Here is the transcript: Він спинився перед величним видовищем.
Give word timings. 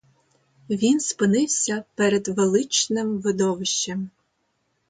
Він 0.69 0.99
спинився 0.99 1.83
перед 1.95 2.27
величним 2.27 3.19
видовищем. 3.21 4.09